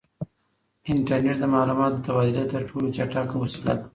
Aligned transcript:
انټرنیټ 0.91 1.37
د 1.41 1.45
معلوماتو 1.53 1.97
د 1.99 2.03
تبادلې 2.05 2.43
تر 2.53 2.61
ټولو 2.69 2.87
چټکه 2.95 3.35
وسیله 3.43 3.73
ده. 3.79 3.85